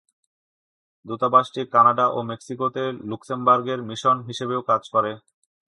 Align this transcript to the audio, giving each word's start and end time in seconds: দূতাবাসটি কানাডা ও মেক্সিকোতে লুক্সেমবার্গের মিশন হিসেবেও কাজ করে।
দূতাবাসটি 1.05 1.61
কানাডা 1.73 2.05
ও 2.09 2.19
মেক্সিকোতে 2.29 2.83
লুক্সেমবার্গের 3.09 3.79
মিশন 3.89 4.17
হিসেবেও 4.27 4.61
কাজ 4.69 4.83
করে। 4.93 5.11